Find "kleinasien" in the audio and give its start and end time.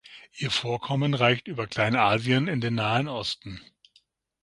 1.67-2.47